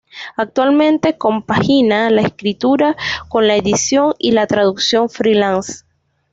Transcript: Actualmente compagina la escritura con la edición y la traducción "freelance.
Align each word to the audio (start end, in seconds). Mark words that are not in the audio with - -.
Actualmente 0.35 1.15
compagina 1.19 2.09
la 2.09 2.23
escritura 2.23 2.95
con 3.29 3.45
la 3.47 3.55
edición 3.55 4.15
y 4.17 4.31
la 4.31 4.47
traducción 4.47 5.09
"freelance. 5.09 5.85